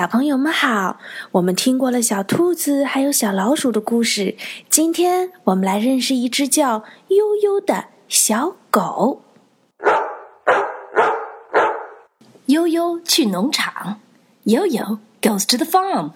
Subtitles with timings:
[0.00, 0.98] 小朋友们好，
[1.32, 4.36] 我们听过了小兔子还有小老鼠的故事，
[4.70, 9.22] 今天我们来认识一只叫悠悠的小狗。
[12.46, 14.00] 悠悠去农场，
[14.44, 16.10] Yo-Yo goes to the farm.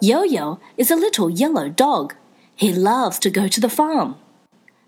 [0.00, 2.12] Yo-Yo is a little yellow dog.
[2.56, 4.14] He loves to go to the farm.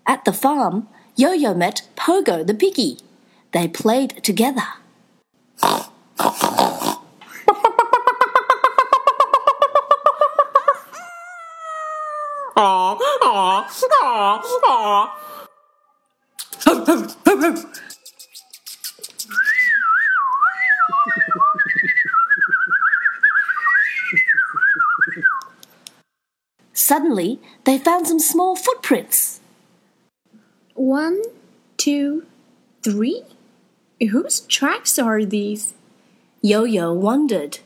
[0.05, 2.97] At the farm, Yo-Yo met Pogo the piggy.
[3.51, 4.79] They played together.
[26.72, 29.40] Suddenly, they found some small footprints.
[30.74, 31.22] One,
[31.76, 32.26] two,
[32.82, 33.22] three?
[34.00, 35.74] Whose tracks are these?
[36.42, 37.60] Yo Yo wondered.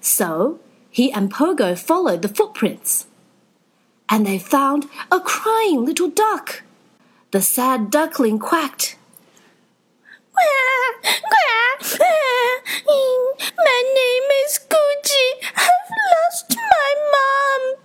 [0.00, 0.58] So
[0.90, 3.06] he and Pogo followed the footprints.
[4.10, 6.62] And they found a crying little duck.
[7.30, 8.96] The sad duckling quacked.
[10.32, 12.00] Quack, quack,
[13.56, 15.48] my name is Guji.
[15.56, 17.76] I've lost my mom.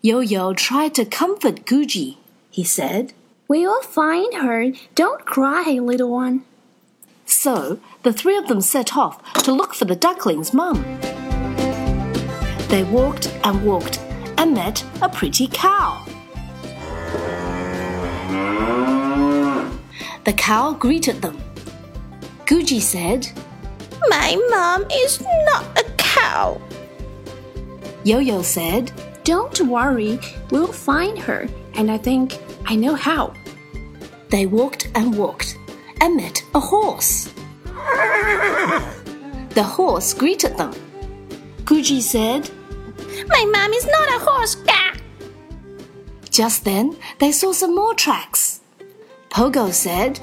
[0.00, 2.18] Yo Yo tried to comfort Guji.
[2.50, 3.12] He said,
[3.48, 4.72] We'll find her.
[4.94, 6.44] Don't cry, little one.
[7.24, 10.82] So the three of them set off to look for the duckling's mum.
[12.68, 13.98] They walked and walked
[14.38, 16.04] and met a pretty cow.
[20.24, 21.38] The cow greeted them.
[22.46, 23.28] Guji said,
[24.08, 26.60] My mom is not a cow.
[28.04, 28.92] Yo Yo said,
[29.24, 30.18] Don't worry,
[30.50, 33.34] we'll find her, and I think I know how.
[34.30, 35.58] They walked and walked
[36.00, 37.32] and met a horse.
[39.58, 40.72] The horse greeted them.
[41.64, 42.48] Guji said,
[43.26, 44.54] My mom is not a horse.
[44.54, 44.94] Gah.
[46.30, 48.60] Just then, they saw some more tracks.
[49.30, 50.20] Pogo said,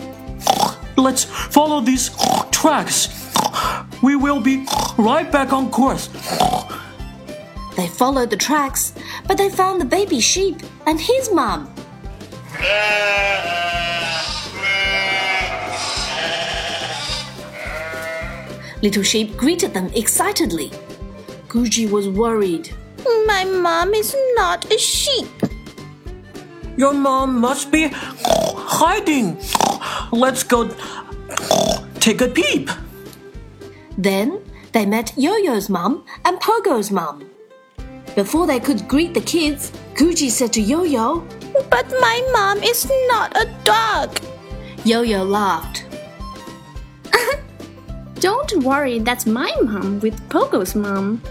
[0.98, 2.10] Let's follow these
[2.52, 3.10] tracks.
[4.02, 4.66] We will be
[4.98, 6.08] right back on course.
[7.76, 8.94] They followed the tracks,
[9.28, 11.74] but they found the baby sheep and his mom.
[18.82, 20.70] Little Sheep greeted them excitedly.
[21.48, 22.70] Guji was worried.
[23.26, 25.30] My mom is not a sheep.
[26.78, 29.38] Your mom must be hiding.
[30.12, 30.70] Let's go
[32.00, 32.70] take a peep.
[33.98, 34.42] Then
[34.74, 37.30] they met Yo-Yo's mom and Pogo's mom.
[38.14, 41.26] Before they could greet the kids, Guji said to Yo-Yo,
[41.70, 44.20] But my mom is not a dog.
[44.84, 45.86] Yo-Yo laughed.
[48.20, 51.22] Don't worry, that's my mom with Pogo's mom.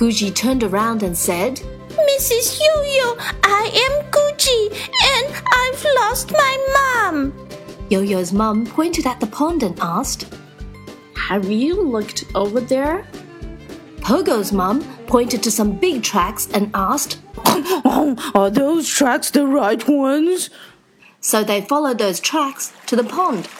[0.00, 1.56] Guji turned around and said,
[1.90, 2.58] Mrs.
[2.58, 4.72] Yo-Yo, I am Guji
[5.04, 7.34] and I've lost my mom.
[7.90, 10.34] Yo-Yo's mum pointed at the pond and asked,
[11.16, 13.06] Have you looked over there?
[14.00, 17.18] Pogo's mom pointed to some big tracks and asked,
[18.34, 20.48] Are those tracks the right ones?
[21.20, 23.50] So they followed those tracks to the pond.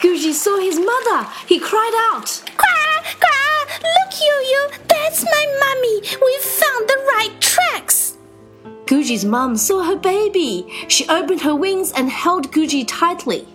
[0.00, 1.28] Guji saw his mother.
[1.48, 2.42] He cried out.
[2.56, 3.82] Quack, quack.
[3.82, 6.00] Look, Yo-Yo, that's my mummy.
[6.24, 8.16] We found the right tracks.
[8.86, 10.66] Guji's mum saw her baby.
[10.86, 13.48] She opened her wings and held Guji tightly.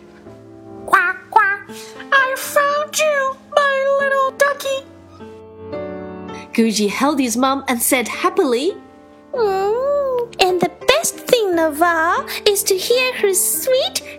[0.85, 1.69] Quack, quack.
[2.11, 4.85] I found you, my little ducky.
[6.51, 8.75] Guji held his mum and said happily,
[11.59, 14.16] all is to hear her sweet